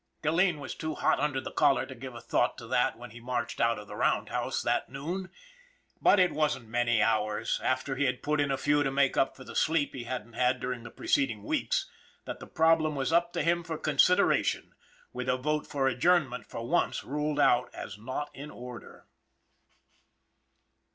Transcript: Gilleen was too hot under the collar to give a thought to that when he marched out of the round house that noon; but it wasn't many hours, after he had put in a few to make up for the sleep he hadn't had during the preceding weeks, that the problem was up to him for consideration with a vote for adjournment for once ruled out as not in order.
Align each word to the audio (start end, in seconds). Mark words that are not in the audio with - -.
Gilleen 0.23 0.57
was 0.59 0.73
too 0.73 0.95
hot 0.95 1.19
under 1.19 1.39
the 1.39 1.51
collar 1.51 1.85
to 1.85 1.93
give 1.93 2.15
a 2.15 2.21
thought 2.21 2.57
to 2.57 2.65
that 2.65 2.97
when 2.97 3.11
he 3.11 3.19
marched 3.19 3.61
out 3.61 3.77
of 3.77 3.85
the 3.85 3.95
round 3.95 4.29
house 4.29 4.63
that 4.63 4.89
noon; 4.89 5.29
but 6.01 6.19
it 6.19 6.31
wasn't 6.31 6.67
many 6.67 7.03
hours, 7.03 7.59
after 7.63 7.95
he 7.95 8.05
had 8.05 8.23
put 8.23 8.41
in 8.41 8.49
a 8.49 8.57
few 8.57 8.81
to 8.81 8.89
make 8.89 9.15
up 9.15 9.35
for 9.35 9.43
the 9.43 9.55
sleep 9.55 9.93
he 9.93 10.05
hadn't 10.05 10.33
had 10.33 10.59
during 10.59 10.81
the 10.81 10.89
preceding 10.89 11.43
weeks, 11.43 11.87
that 12.25 12.39
the 12.39 12.47
problem 12.47 12.95
was 12.95 13.13
up 13.13 13.31
to 13.33 13.43
him 13.43 13.63
for 13.63 13.77
consideration 13.77 14.73
with 15.13 15.29
a 15.29 15.37
vote 15.37 15.67
for 15.67 15.87
adjournment 15.87 16.47
for 16.47 16.67
once 16.67 17.03
ruled 17.03 17.39
out 17.39 17.69
as 17.71 17.99
not 17.99 18.31
in 18.33 18.49
order. 18.49 19.05